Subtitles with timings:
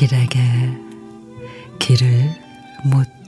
[0.00, 0.40] 길에게
[1.78, 2.30] 길을
[2.84, 3.19] 묻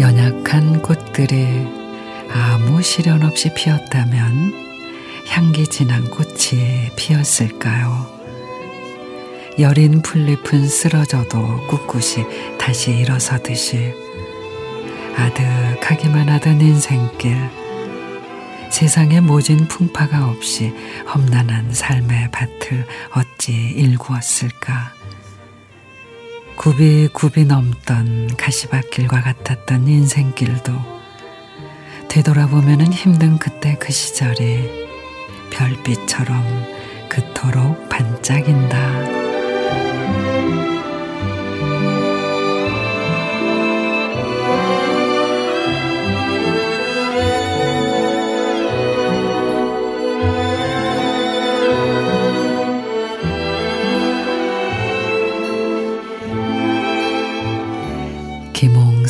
[0.00, 1.46] 연약한 꽃들이
[2.30, 4.54] 아무 시련 없이 피었다면
[5.28, 8.08] 향기 진한 꽃이 피었을까요?
[9.58, 13.92] 여린 풀잎은 쓰러져도 꿋꿋이 다시 일어서듯이
[15.16, 17.36] 아득하기만 하던 인생길
[18.70, 20.72] 세상에 모진 풍파가 없이
[21.14, 24.99] 험난한 삶의 밭을 어찌 일구었을까
[26.60, 30.74] 굽이 굽이 넘던 가시밭길과 같았던 인생길도
[32.08, 34.68] 되돌아보면 힘든 그때 그 시절이
[35.48, 36.44] 별빛처럼
[37.08, 39.29] 그토록 반짝인다.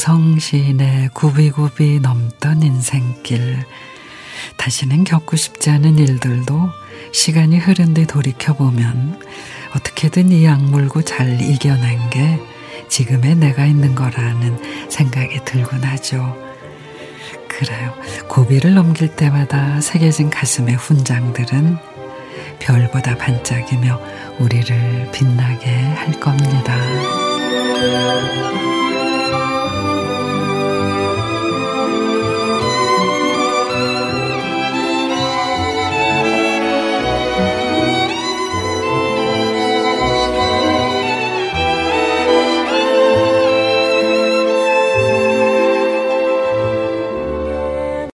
[0.01, 3.59] 김홍성 시인의 굽이굽이 넘던 인생길
[4.57, 6.71] 다시는 겪고 싶지 않은 일들도
[7.13, 9.21] 시간이 흐른 뒤 돌이켜보면
[9.77, 12.41] 어떻게든 이 악물고 잘 이겨낸 게
[12.89, 16.35] 지금의 내가 있는 거라는 생각이 들곤 하죠.
[17.47, 17.95] 그래요.
[18.27, 21.77] 고비를 넘길 때마다 새겨진 가슴의 훈장들은
[22.59, 24.01] 별보다 반짝이며
[24.39, 26.79] 우리를 빛나게 할 겁니다.